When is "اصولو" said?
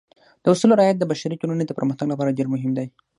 0.53-0.77